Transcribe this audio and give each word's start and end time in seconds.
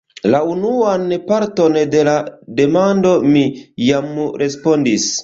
La 0.35 0.37
unuan 0.51 1.03
parton 1.27 1.77
de 1.91 2.01
la 2.07 2.15
demando 2.61 3.13
mi 3.35 3.45
jam 3.91 4.11
respondis. 4.45 5.07